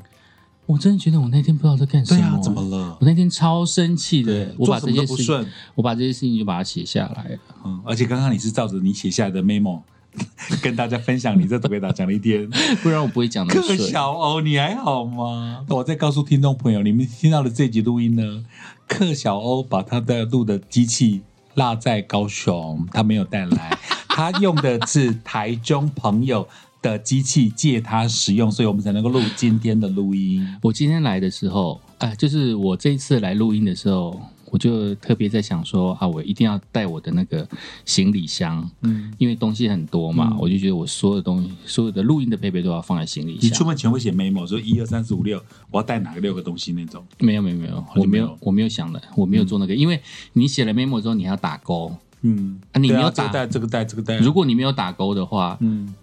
[0.68, 2.60] 我真的觉得我那天不知道在干什么、对啊，怎么？
[2.70, 2.98] 了？
[3.00, 5.48] 我那天超生气的，我把这些事情，不顺。
[5.76, 7.40] 我把这些事情就把它写下来了。
[7.64, 9.84] 嗯，而且刚刚你是照着你写下来的 memo
[10.62, 12.50] 跟大家分享你这鬼打墙的一天。
[12.84, 13.76] 不然我不会讲的克。
[13.76, 15.66] 小欧，你还好吗？
[15.70, 18.46] 我再告诉听众朋友，你们听到的这集录音呢，
[18.88, 21.22] 克小欧把他的录的机器
[21.56, 23.78] 落在高雄，他没有带来，
[24.10, 26.48] 他用的是台中朋友
[26.82, 30.48] 的机器借他使用，所以我们才能够录今天的录音。
[30.62, 34.20] 我今天来的时候，哎、就是我这一次来录音的时候，
[34.52, 37.48] 我就特别在想说啊，我一定要带我的那个
[37.86, 43.42] 行李箱，嗯，因为东西很多嘛，嗯我就觉得我所有东西，所有的录音的配备都要放在行李箱。
[43.42, 47.06] 你出门前会写 memo，说一二三四五六，我要带哪个六个东西那种。
[47.20, 50.02] 没有没有没有，我没没有，我没有想的，我没有做那个，因为
[50.34, 51.96] 你写了 memo 之后，你还要打勾。
[52.22, 55.94] 嗯，啊你对没有打这个带这个带这个带，如果你没有打勾的话，嗯，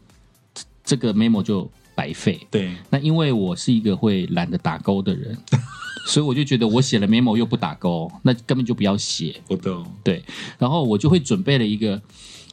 [0.85, 2.41] 这个 memo 就白费。
[2.49, 5.37] 对，那因为我是一个会懒得打勾的人，
[6.07, 9.41] 所以我就觉得我写了 memo 又不打勾，那根本就不要写。
[9.49, 9.87] 我懂。
[10.03, 10.23] 对，
[10.59, 12.01] 然后我就会准备了一个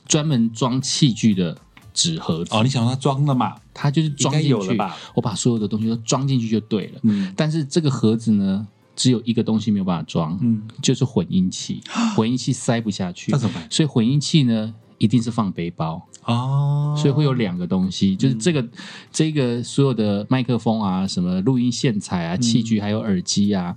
[0.08, 1.58] 专门装器具的
[1.94, 3.56] 纸盒子，哦，你想让他装了嘛？
[3.74, 7.00] 它就是装进去，有了吧我把所有的东西都装进去就对了。
[7.04, 11.82] 嗯但是这个盒子呢，只有一个东西没有办法装，嗯，就是混音器，
[12.16, 13.68] 混音器塞不下去那，怎么办？
[13.72, 16.00] 所以混音器呢一定是放背包。
[16.26, 18.64] 哦，所以会有两个东西，就是这个、
[19.12, 23.76] 这个所有的麦克风啊、什么录音线材啊、器具，还有耳机啊、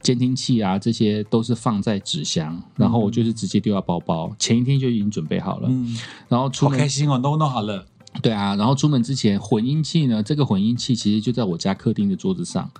[0.00, 7.84] 监听器啊，这些都是放在纸箱，然后我就是直接丢到包包，前一天就已经准备好了，嗯，然后出门好开心哦，都弄好了。
[8.22, 12.70] 对啊，然后出门之前混音器呢，这个混音器其实就在我家客厅的桌子上。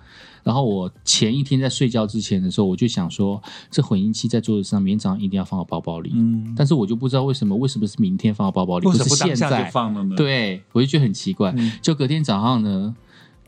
[0.48, 3.38] 然后我前一天在睡觉之前的时候，我就想说，
[3.70, 6.10] 这混音器在桌子上，明天早上一定要放到包包里。
[6.14, 11.52] 嗯，但是我就不知道为什么，为什么是明天放到包包里，为什么是不当下现在放了呢？，对，我就觉得很奇怪。
[11.54, 12.96] 嗯就隔天早上呢，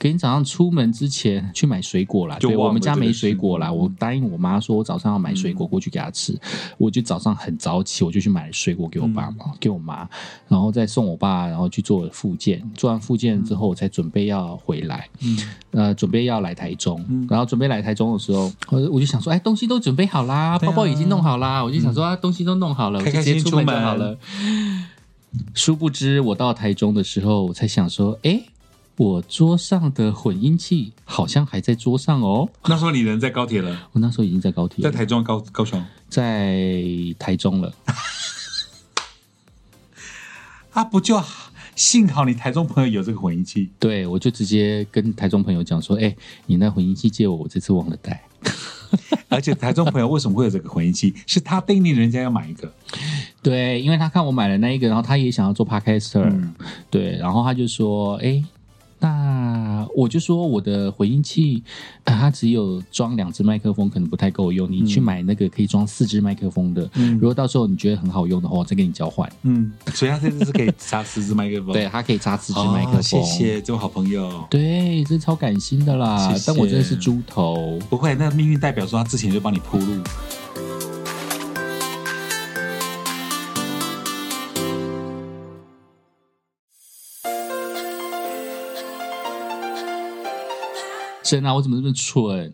[0.01, 2.39] 隔天早上出门之前去买水果啦。
[2.41, 6.35] 对，我们家没水果啦，嗯我答应我妈说，我早上要买水果过去给她吃。
[6.79, 10.09] 我就早上很早起，我就去买水果给我爸嗯妈、给我妈，
[10.49, 12.63] 然后再送我爸，然后去做复健。
[12.75, 15.07] 做完复健之后，我才准备要回来。
[15.23, 15.39] 嗯
[15.73, 24.17] 呃，准备要来台中，嗯然后准备来台中的时候，我我就想说，哎，东西都准备好啦，啊包包已经弄好啦，我就想说，啊，东西都弄好了，我就直接出门就出门好了。
[25.53, 28.43] 殊不知，我到台中的时候，我才想说，哎，
[29.01, 32.47] 我桌上的混音器好像还在桌上哦。
[32.67, 36.63] 那时候你人在高铁了，我那时候已经在高铁了，在台中高高雄在
[37.19, 37.73] 台中了。
[40.73, 41.19] 啊，不就
[41.75, 48.23] 幸好你台中朋友有这个混音器，对，我就直接跟台中朋友讲说：“哎、你那混音器借我，我这次忘了带。
[49.31, 51.15] 而且台中朋友为什么会有这个混音器？
[51.27, 52.71] 是他叮咛人家要买一个，”
[53.43, 56.55] 对，因为他看我买了那一个，然后他也想要做 podcaster，、嗯
[56.91, 58.45] 对，然后他就说：“哎、
[59.01, 61.63] 那我就说我的回音器，
[62.05, 64.71] 呃它只有装两只麦克风，可能不太够用。
[64.71, 69.31] 你去买那个可以装四只麦克风的，嗯如果到时候你觉得很好用的话，我再跟你交换。
[69.43, 72.99] 嗯， 所以他这次是可以插四只麦克风，对，它可以插四只麦克风。
[72.99, 74.45] 哦谢谢这位好朋友。
[74.51, 76.29] 对，这超感心的啦！
[76.29, 77.79] 谢谢但我真的是猪头。
[77.89, 79.97] 不会，那命运代表说他之前就帮你铺路。
[91.31, 92.53] 真啊，我怎么这么蠢？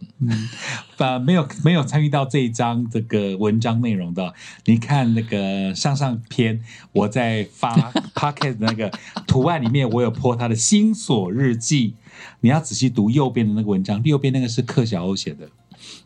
[0.99, 4.35] 呃，没有没有参与到这一章这个文章内容的，
[4.67, 6.63] 你看那个上上篇
[6.93, 7.75] 我在发
[8.15, 8.93] podcast 的那个
[9.27, 11.95] 图案里面，我有 po 他的新锁日记，
[12.41, 15.49] 你要仔细读右边的那个文章，右边那个是克小欧写的，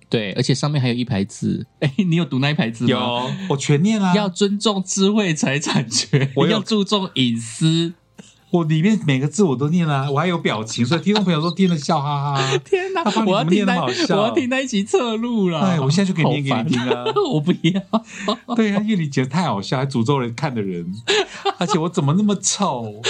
[0.09, 1.67] 对，而且上面还有一排字。
[1.81, 2.91] 哎，你有读那一排字吗？
[2.91, 7.95] 有我全念啊、要尊重智慧财产权，我要注重隐私。
[8.51, 12.59] 我里面每个字我都念啦、我还有表情， 所以听众朋友都听得笑哈哈。
[12.65, 13.91] 天哪他我要听那我
[14.23, 15.61] 要听那一集侧录了。
[15.61, 17.05] 哎，我现在就可以念给你听啊！
[17.33, 17.81] 我不要。
[18.57, 20.93] 对啊，因为你觉得太好笑，还诅咒人看的人，
[21.59, 23.01] 而且我怎么那么丑？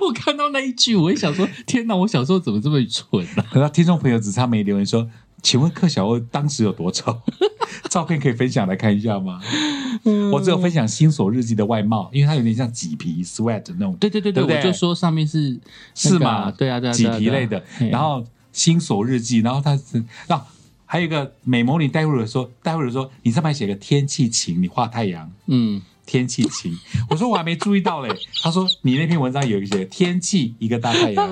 [0.00, 1.94] 我看到那一句，我也想说：天哪！
[1.96, 3.44] 我小时候怎么这么蠢啊？
[3.52, 5.06] 可是听众朋友只差没留言说，
[5.42, 7.20] 请问柯小欧当时有多丑？
[7.90, 9.40] 照片可以分享来看一下吗？
[10.32, 15.60] 我只有分享新锁日记的外貌，因为它有点像麂皮 sweat 那种，对对对对我就说上面是那个
[15.94, 16.50] 是吗？
[16.52, 17.62] 对啊对啊，麂啊啊皮类的。
[17.90, 20.46] 然后新锁日记，然后它是啊，
[20.86, 25.30] 还有一个美魔女待会儿说，待会儿说你上面写个天气晴，你画太阳。
[25.46, 26.72] 嗯，天气晴，
[27.10, 28.08] 我说我还没注意到嘞。
[28.42, 31.28] 他说你那篇文章有一个写天气一个大太阳，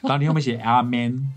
[0.00, 1.28] 然后你后面写阿 man，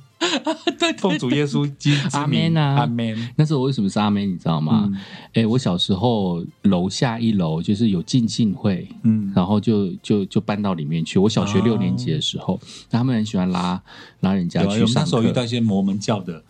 [0.79, 3.15] 对 奉主耶稣基之阿名 man 啊阿 man。
[3.35, 4.85] 那时候我为什么是阿门，你知道吗？
[4.91, 4.97] 嗯
[5.33, 11.19] 哎、我小时候楼下一楼就是有进信会，嗯然后就就就搬到里面去。
[11.19, 13.81] 我小学哦六年级的时候，那他们很喜欢拉
[14.21, 16.43] 拉人家去上课那时候遇到一些摩门教的，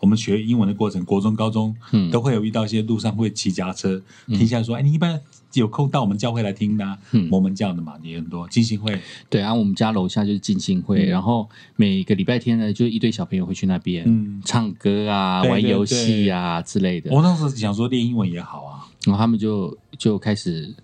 [0.00, 2.10] 我们学英文的过程，国中、高中嗯。
[2.10, 5.20] 都会有遇到一些路上会骑脚踏车，停下来说：“哎，你一般
[5.52, 9.00] 有空到我们教会来听的摩门教的嘛，也很多金星会。
[9.28, 11.08] 对啊，我们家楼下就是进信会，嗯。
[11.08, 14.40] 然后每个礼拜天呢，就一堆小朋友会去那边、嗯。
[14.44, 17.10] 唱歌啊、玩游戏啊之类的。
[17.12, 20.74] 我那时候想说练英文也好啊，然后他们就就开始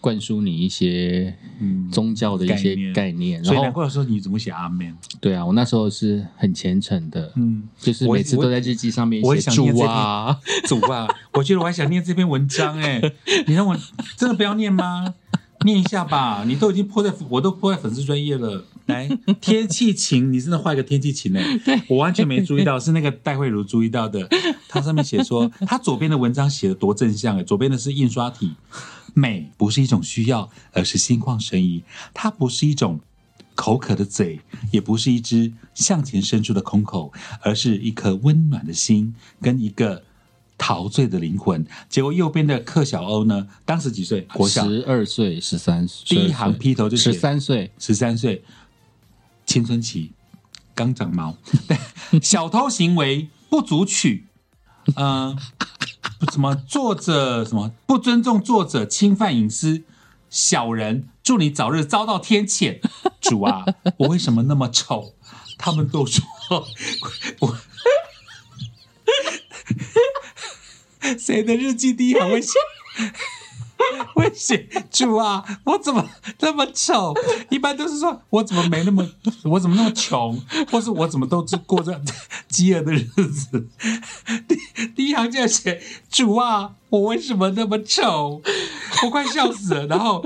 [0.00, 2.92] 灌输你一些嗯，宗教的一些概念。
[2.92, 4.96] 概念，所以难怪说你怎么写阿 man？
[5.20, 13.00] 对啊，我那时候是很虔诚的，嗯，就是每次我都在日记上面写主啊，主啊， 我觉得我还想念这篇文章哎、
[13.46, 13.76] 你让我
[14.16, 15.14] 真的不要念吗？
[15.64, 18.64] 念一下吧，你都已经泼在，我都泼在粉丝专业了。
[18.84, 19.08] 来，
[19.40, 21.42] 天气晴，你真的画一个天气晴哎、
[21.88, 24.28] 我完全没注意到，是那个戴慧茹注意到的。
[24.68, 28.52] 它上面写说，它左边的文章写的多正向哎、左边的是印刷体，
[29.18, 31.82] 美不是一种需要，而是心旷神怡。
[32.12, 33.00] 它不是一种
[33.54, 34.38] 口渴的嘴，
[34.70, 40.04] 也不是一只向前伸出的空口，而是一颗温暖的心跟一个
[40.58, 41.66] 陶醉的灵魂。
[41.88, 44.20] 结果右边的克小欧呢，当时几岁？
[44.34, 48.44] 国小十二岁、十三岁，第一行劈头就是十三岁，十三岁，
[49.46, 50.12] 青春期，
[50.74, 51.34] 刚长毛，
[52.20, 54.26] 小偷行为不足取，
[54.96, 55.85] 嗯、不
[56.32, 59.84] 什么作者什么不尊重作者，侵犯隐私，
[60.30, 62.80] 小人，祝你早日遭到天谴。
[63.20, 63.64] 主啊，
[63.98, 65.14] 我为什么那么丑？
[65.58, 66.24] 他们都说
[67.40, 67.58] 我。
[71.18, 72.52] 谁的日记第一行会写？
[74.14, 76.08] 会写主啊，我怎么
[76.40, 77.14] 那么丑？
[77.50, 79.08] 一般都是说我怎么没那么，
[79.44, 82.00] 我怎么那么穷，或是我怎么都是过着
[82.48, 83.68] 饥饿的日子。
[84.48, 88.40] 第第一行就要写主啊，我为什么那么丑？
[89.04, 89.86] 我快笑死了。
[89.86, 90.24] 然后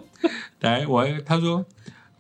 [0.60, 1.64] 来，我他说，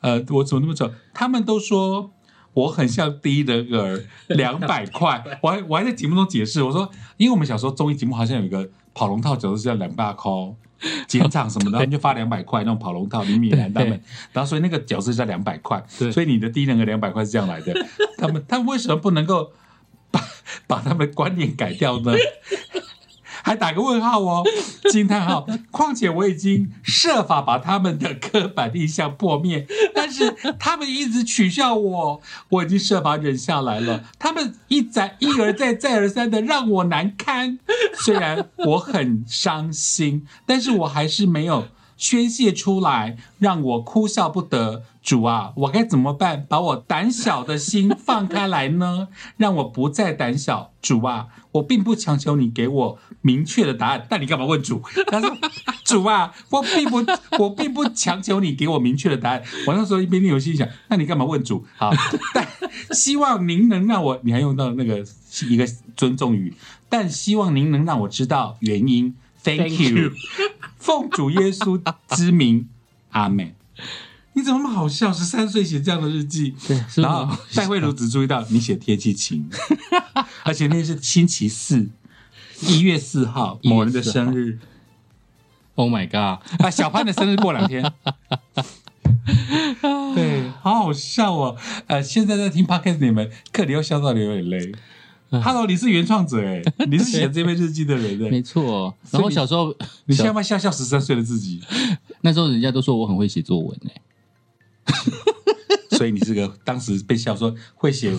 [0.00, 0.92] 呃，我怎么那么丑？
[1.14, 2.12] 他们都说。
[2.52, 5.22] 我很像第一人儿， 两百块。
[5.40, 10.32] 我还我还在节目中解释，我说，因为我们小时候综艺节目好像有一个跑龙套角色是叫两百块，
[11.06, 14.00] 剪场什么的， 他们就发两百块那种跑龙套，李米兰他们，
[14.32, 17.74] 然后所以那个角色叫两百块，所以你的第一人格两百块是这样来的。
[18.18, 19.52] 他们他们为什么不能够
[20.10, 20.20] 把
[20.66, 22.12] 把他们的观念改掉呢？
[23.42, 24.44] 还打个问号哦，
[24.92, 25.46] 惊叹号。
[25.70, 29.66] 况且我已经设法把他们的刻板印象破灭，
[30.10, 34.02] 但是他们一直取笑我，我已经设法忍下来了。
[34.18, 37.60] 他们一再一而再再而三的让我难堪，
[38.04, 41.68] 虽然我很伤心，但是我还是没有
[42.00, 44.84] 宣泄出来，让我哭笑不得。
[45.02, 46.46] 主啊，我该怎么办？
[46.48, 49.08] 把我胆小的心放开来呢？
[49.36, 50.72] 让我不再胆小。
[50.80, 54.80] 主啊，我并不强求你给我明确的答案，但你干嘛问主？
[55.08, 55.36] 他说
[55.84, 57.04] ：“主啊，我并不，
[57.38, 61.66] 我并不强求你给我明确的答案。”我那时候一边练游戏想，那你干嘛问主？
[61.76, 61.92] 好，
[62.32, 62.46] 但
[62.92, 65.04] 希望您能让我，你还用到那个
[65.50, 66.54] 一个尊重语，
[66.88, 69.14] 但希望您能让我知道原因。
[69.42, 70.12] Thank you，
[70.78, 72.68] 奉主耶稣之名，
[73.10, 73.54] 阿门。
[74.34, 75.12] 你怎么那么好笑？
[75.12, 79.50] 十三岁写这样的日记，对，然后吗戴慧茹只注意到你写天气晴，
[80.44, 81.88] 而且那天是星期四，
[82.60, 84.58] 一月四号，某人的生日。
[85.74, 86.42] Oh my god！
[86.62, 87.92] 啊，小潘的生日过两天。
[90.14, 91.56] 对，好好笑哦。
[91.86, 94.72] 呃，现在在听 podcast 你们，克里又笑到流眼泪。
[95.30, 98.42] Hello，你是原创者哎， 你是写这篇日记的人没哎。
[98.42, 98.92] 错。
[99.10, 99.74] 然后小时候，
[100.06, 101.60] 你现在要不要笑笑十三岁的自己？
[102.22, 104.02] 那时候人家都说我很会写作文诶、
[105.96, 108.12] 所以你是个当时被笑说会写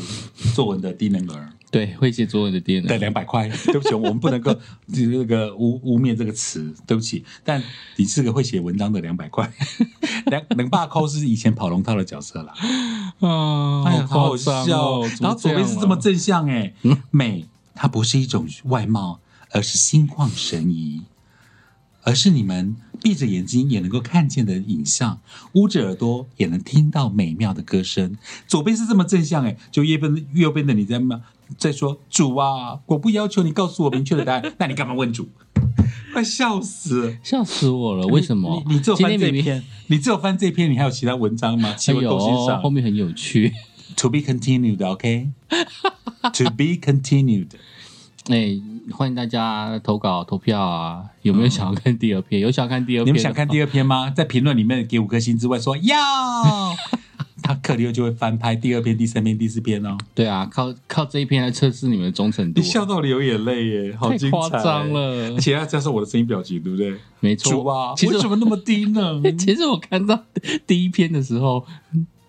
[0.56, 1.50] 作文的低能儿。
[1.72, 2.98] 对，会写作文的爹的呢。
[2.98, 4.54] 两百块，对不起，我们不能够
[4.88, 7.24] 那个污污蔑这个词，对不起。
[7.46, 7.64] 但
[7.96, 9.52] 你是个会写文章的两百块，
[10.28, 12.54] 两两把扣是以前跑龙套的角色啦。
[13.22, 15.10] 啊哎呀，好好笑哦！
[15.22, 16.74] 然后左边是这么正向哎，
[17.10, 21.04] 美它不是一种外貌，而是心旷神怡，
[22.04, 25.22] 而是你们闭着眼睛也能够看见的影像，
[25.54, 28.18] 捂着耳朵也能听到美妙的歌声。
[28.46, 31.22] 左边是这么正向哎，就右边右边的你在骂
[31.58, 35.30] 在说主啊，我不要求你告诉我明确的答案， 那你干嘛问主？
[36.14, 37.18] 快笑死！
[37.24, 38.06] 笑死我了！
[38.08, 38.62] 为什么？
[38.68, 41.74] 你你只有翻这篇，你只有翻这篇，你还有其他文章吗？
[41.76, 43.54] 奇哎闻呦构欣赏后面很有趣。
[43.98, 45.30] To be continued, OK?
[46.34, 47.50] to be continued.
[48.30, 48.58] 哎，
[48.94, 51.04] 欢迎大家投稿投票啊！
[51.24, 52.42] 有没有想要看第二篇？
[52.42, 53.08] 有想要看第二篇？
[53.08, 54.10] 你们想看第二篇吗？
[54.10, 55.96] 在评论里面给五颗星之外说要，
[57.42, 59.98] 他克里欧就会翻拍第二篇、第三篇、第四篇哦。
[60.14, 64.92] 对啊，靠靠这一篇来测试你们的忠诚度你，笑到流眼泪耶，好太精彩夸张！
[64.94, 65.40] 了而。
[65.40, 66.96] 且要加上我的声音表情，对不对？
[67.20, 69.22] 没主错啊，其实为什么那么低呢？
[69.38, 70.24] 其实我看到
[70.66, 71.66] 第一篇的时候，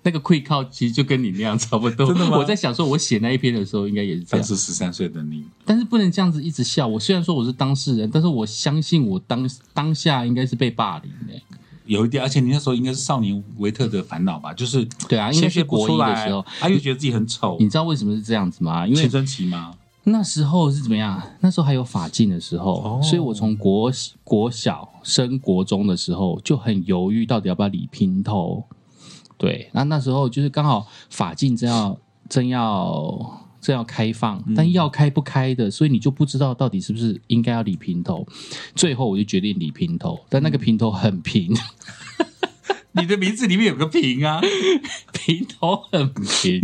[0.04, 2.06] 那个会靠其实就跟你那样差不多。
[2.06, 6.86] 真的吗我在想说，我写那一篇的时候应该也是这当样，时十三岁的你，但是不能这样子一直笑。
[6.86, 11.40] 我虽然说我是当事人，但是我相信我当当下应该是被霸凌的。
[11.84, 14.52] 有一点，而且你那时候应该是少年维特的烦恼吧？
[14.52, 18.86] 就是对啊，应该先学国一的时候。，他又觉得自己很丑你，知道为什么是这样子吗？
[18.86, 19.74] 因为青春期吗？
[20.04, 21.22] 那时候是怎么样？
[21.40, 23.90] 那时候还有法禁的时候，哦所以我从国
[24.24, 28.64] 国小升国中的时候就很犹豫，到底要不要理平头。
[29.38, 31.96] 对，那那时候就是刚好法禁正要
[32.28, 38.26] 正要正要开放，但要开不开的，所以你就不知道到底是不是应该要理平头。
[38.74, 41.54] 最后我就决定理平头，但那个平头很平，
[42.92, 44.40] 你的名字里面有个平啊，
[45.14, 46.60] 平头很平，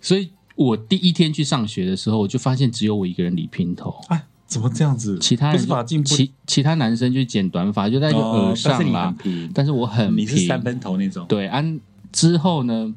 [0.00, 3.94] 所以我第一天去上学的时候，我就发现只有我一个人理平头。
[4.08, 5.18] 哎，怎么这样子？
[5.20, 9.16] 其他是法进，其其他男生就剪短发，就在就耳哦但是你上啦很。
[9.16, 11.78] 平，但是我很你是三分头那种，对，安
[12.10, 12.94] 之后呢，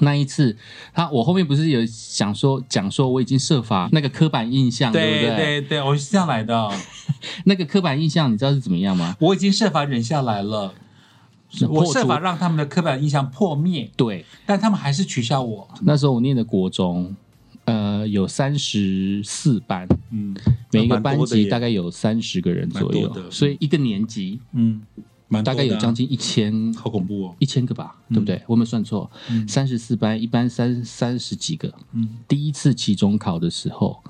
[0.00, 0.56] 那一次
[0.92, 5.82] 他我后面不是有想说讲说我已经设法那个刻板印象，对不对对？
[5.82, 6.70] 我是这样来的。
[7.44, 9.16] 那个刻板印象你知道是怎么样吗？
[9.20, 10.74] 我已经设法忍下来了，
[11.68, 15.68] 我设法让他们的刻板印象破灭，对，但他们还是取笑我。
[15.82, 17.14] 那时候我念的国中，
[17.66, 20.34] 呃，有三十四班，嗯，
[20.72, 24.40] 每一个班级大概有三十个人左右所以一个年级。
[24.52, 24.82] 嗯，
[25.40, 27.36] 大概有将近一千好恐怖哦。
[27.38, 28.34] 一千个吧，对不对？
[28.46, 29.08] 我有没有算错？
[29.46, 31.72] 三十四班，一班三三十几个。
[31.92, 34.02] 嗯，第一次期中考的时候，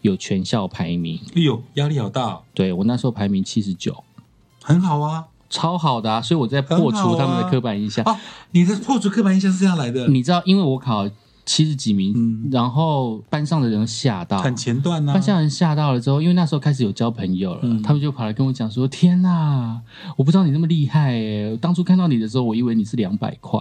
[0.00, 4.02] 有全校排名，哎呦，压力好大哦，对我那时候排名七十九，
[4.62, 5.26] 很好啊。
[5.50, 6.20] 超好的啊！
[6.20, 8.04] 所以我在破除他们的刻板印象。
[8.04, 8.18] 啊，
[8.50, 11.08] 你的破除刻板印象是这样来的，你知道，因为我考
[11.46, 12.48] 七十几名，嗯。
[12.50, 17.82] 然后班上的人吓到，很前段呢、班上人吓到了之后，因为那时候开始有交朋友了，嗯。
[17.82, 19.80] 他们就跑来跟我讲说：“天哪，
[20.16, 21.58] 我不知道你那么厉害诶！
[21.60, 23.60] 当初看到你的时候，我以为你是两百块。”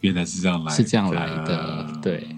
[0.00, 2.36] 原来是这样来的，是这样来的对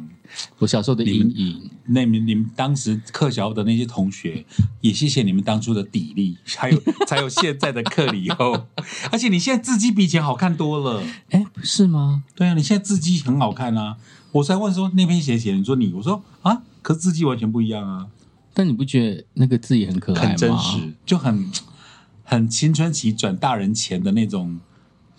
[0.58, 1.70] 我小时候的阴影。
[1.86, 4.44] 那你们你们当时课小的那些同学，
[4.80, 8.66] 也谢谢你们当初的砥砺，还有才有现在的课里后。
[9.12, 11.02] 而且你现在字迹比以前好看多了。
[11.30, 12.24] 哎，不是吗？
[12.34, 13.96] 对啊，你现在字迹很好看啊。
[14.32, 18.08] 我才问说那篇写写，你说你，我说啊，可是字迹完全不一样啊。
[18.52, 20.28] 但你不觉得那个字也很可爱吗？
[20.28, 21.50] 很真实，就很
[22.24, 24.58] 很青春期转大人前的那种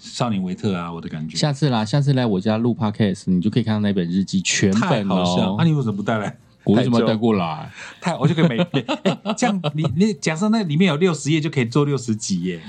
[0.06, 1.36] 少年维特啊，我的感觉。
[1.36, 5.66] 下次啦，下次来我家录 podcast，你就可以看到那本日记全太本好笑，哦那、。
[5.66, 6.38] 你为什么不带来？
[6.64, 7.70] 我为什么带过来？
[8.02, 8.82] 太，我就可以每每、
[9.24, 12.62] 哎这样，你你假设那里面有六十页，就可以做六十集耶，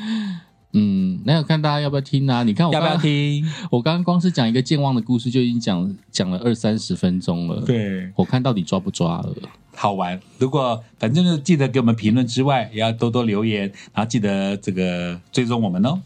[0.73, 2.43] 嗯，那要看大家要不要听啊？
[2.43, 3.03] 你看我要不要刚刚？
[3.03, 3.47] 听？
[3.73, 9.35] 我刚刚光是讲一个健忘的故事，就已经讲讲了二三十分钟了。，对，我看到底抓不抓了。
[9.75, 10.21] 好玩。
[10.39, 13.63] 如果反正就记得给我们评论之外，也要多多留言，
[13.95, 15.99] 然后记得这个追踪我们哦。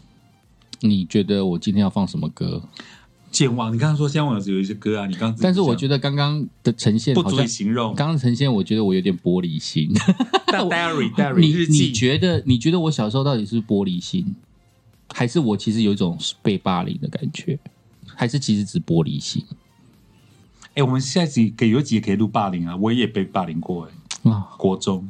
[0.81, 2.61] 你觉得我今天要放什么歌？
[3.31, 7.95] 健忘，你刚刚说健忘有有一些歌啊，你刚刚但是我觉得得刚刚的呈现不足以形容。
[7.95, 9.89] 刚刚呈现，我觉得我有点玻璃心。
[10.47, 14.35] 但 diary diary 你你日记，觉得你觉得我小时候到底是玻璃心，
[15.13, 17.57] 还是我其实有一种被霸凌的感觉，
[18.05, 19.45] 还是其实只玻璃心
[20.73, 23.87] 哎，我们下一集可以有几集可以录霸凌啊，我也被霸凌过
[24.23, 24.49] 哎，啊？
[24.57, 25.09] 国中。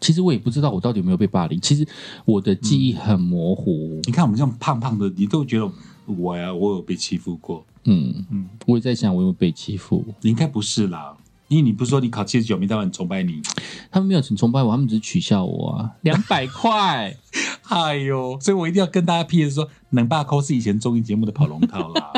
[0.00, 1.86] 其实我也不知道我到底有没有被霸凌，其实
[2.24, 4.00] 我的记忆很模糊。
[4.04, 5.70] 你看我们这种胖胖的，你都觉得
[6.06, 7.64] 我呀，我有被欺负过。
[7.84, 10.04] 嗯嗯嗯，我也在想我有没有被欺负。
[10.20, 11.16] 你应该不是啦，
[11.48, 13.40] 因为你不是说你考七十九名，他们很崇拜你。
[13.90, 17.16] 他们没有很崇拜我，他们只是取笑我啊，两百块。
[17.68, 22.12] 哎呦，所以我一定要跟大家 P.S 说，冷霸扣是以前综艺节目的跑龙套啦。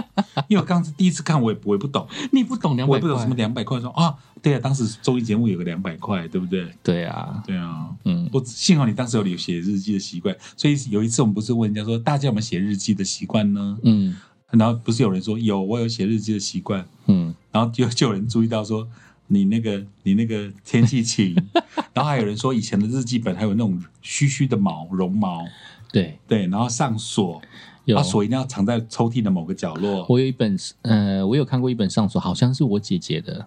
[0.48, 2.92] 因为我刚是第一次看，我也我也不懂，你不懂两百块？
[2.92, 3.78] 我也不懂 什么两百块。
[3.80, 6.66] 说啊，对啊，当时综艺节目有个两百块，对不对？
[6.82, 13.78] 对啊，对啊，嗯，我幸好你当时有留写日记的习惯，所以有一次我们不是问人家说，大家有没有写日记的习惯呢？
[13.84, 14.16] 嗯
[14.50, 18.88] 然后不是有人说有，我有写日记的习惯，嗯，然后就就有人注意到说
[19.26, 21.36] 你那个你那个天气晴，
[21.92, 25.44] 然后还有人说以前的日记本还有那种虚虚的毛绒毛，
[25.92, 27.42] 对，对，然后上锁，
[27.88, 30.04] 有把锁一定要藏在抽屉的某个角落。
[30.10, 33.46] 我有一本，呃，我有看过一本上锁，好像是我姐姐的。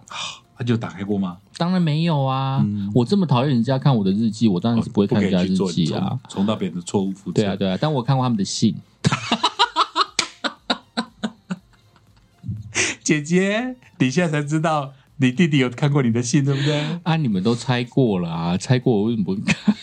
[0.57, 1.37] 他就打开过吗？
[1.57, 2.59] 当然没有啊！
[2.65, 6.19] 嗯我这么讨厌人家看我的日记，我当然是不会看人家日记啊。
[6.27, 7.13] 重重蹈别人的错误。
[7.33, 8.75] 对啊，对啊，但我看过他们的信。
[13.03, 16.81] 姐姐，你现在才知道你弟弟有看过你的信，对不对？
[17.03, 19.75] 啊，你们都猜过了啊，猜过我为什么不看？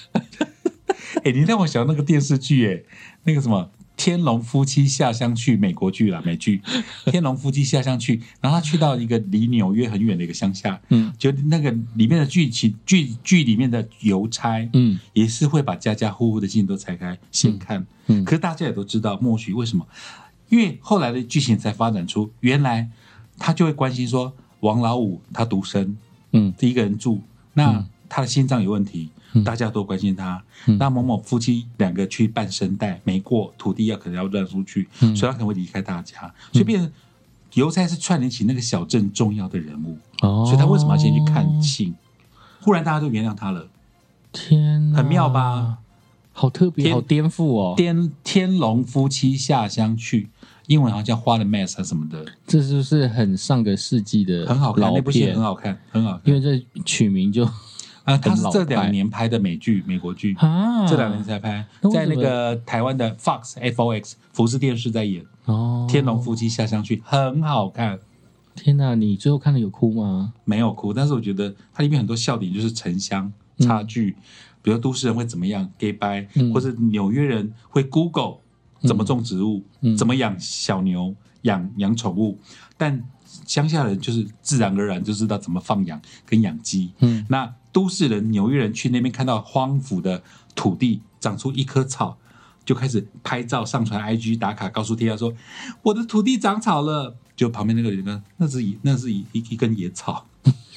[1.24, 2.82] 哎，你让我想到那个电视剧，哎，
[3.22, 3.70] 那个什么。
[3.98, 6.62] 天龙夫妻下乡去，美国剧啦，美剧。
[7.10, 17.84] 天龙夫妻下乡去，然后他去到一个离纽约很远的一个乡下，嗯就那个里面的剧情剧剧里面的邮差，嗯也是会把家家户户的信都拆开先看。
[18.06, 19.84] 嗯可是大家也都知道，默许为什么？
[20.48, 22.88] 因为后来的剧情才发展出，原来
[23.36, 25.96] 他就会关心说，王老五他独生，
[26.32, 27.20] 嗯第一个人住，
[27.52, 30.42] 那嗯他的心脏有问题，嗯大家都关心他。
[30.66, 36.92] 嗯那某某夫妻两个去办生贷没过，土地要可能要让出去，嗯所以他可能会离开大家，所以变成
[37.54, 41.94] 邮差是串联起那个小镇重要的人物，哦，所以他为什么要先去看信？
[42.60, 43.68] 忽然大家都原谅他了。
[44.32, 45.78] 天哪，很妙吧？
[46.32, 47.74] 好特别，好颠覆哦！
[47.76, 50.28] 天天龙夫妻下乡去，
[50.66, 55.42] 英文好像叫《花的 Mass》啊什么的，这是不是很上个世纪的很好看，那部戏很？
[55.42, 56.20] 好看，很好看。
[56.24, 57.44] 因为这取名就
[58.08, 67.98] 啊，他是这两年拍的美剧，美国剧，啊，这两年才拍，在那个台湾的 Fox F O X 福斯电视在演哦，《天龙夫妻下乡去》，很好看，
[68.54, 68.94] 天哪！
[68.94, 70.32] 你最后看了有哭吗？
[70.44, 74.16] 没有哭，但是我觉得它里面很多笑点就是城乡差距，
[74.62, 76.52] 比如都市人会怎么样 gay 掰，嗯。
[76.52, 78.38] 或者纽约人会 Google
[78.82, 79.96] 怎么种植物，嗯。
[79.96, 82.38] 怎么养小牛、养养宠物，
[82.76, 83.02] 但
[83.46, 86.90] 乡下人就是自然而然就知道怎么放养跟养鸡。
[87.00, 87.24] 嗯。
[87.28, 90.20] 那都市人、纽约人去那边看到荒芜的
[90.56, 92.18] 土地长出一棵草，
[92.64, 95.32] 就开始拍照上传 IG 打卡，告诉天下说
[95.82, 97.14] 我的土地长草了。
[97.36, 100.26] 就旁边那个人呢，那是一那是一一一根野草，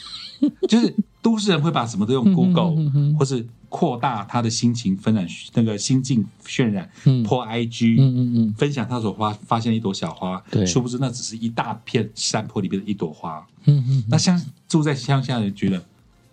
[0.70, 2.76] 就是都市人会把什么都用 Google，、
[3.18, 5.26] 或是扩大他的心情分染
[5.56, 7.24] 那个心境渲染，嗯。
[7.24, 10.64] 破 IG，、嗯嗯嗯，分享他所发发现的一朵小花，对。
[10.64, 13.44] 殊不知那只是一大片山坡里边的一朵花。
[13.66, 15.84] 嗯嗯那乡住在乡下的人觉得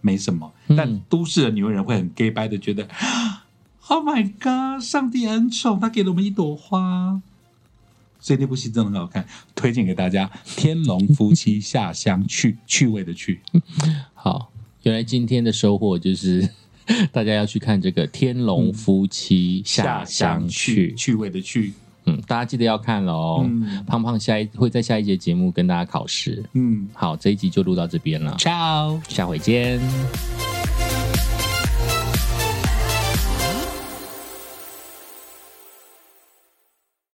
[0.01, 2.89] 没什么，嗯但都市的纽约人会很 gay 掰的觉得，
[3.89, 7.23] Oh my God，上帝恩宠，他给了我们一朵花。
[8.21, 10.27] 所以那部戏真的很好看，推荐给大家。
[10.57, 13.41] 《天龙夫妻下乡去》， 趣味的去。
[14.13, 14.51] 好，
[14.83, 16.49] 原来今天的收获就是
[17.13, 21.73] 大家要去看这个《天龙夫妻下乡去》趣味的去。
[22.09, 23.43] 嗯，大家记得要看喽。
[23.45, 26.45] 嗯胖胖下一会在下一节节目跟大家考试。
[26.55, 29.01] 嗯好，这一集就录到这边了，，ciao。
[29.09, 30.58] 下回见。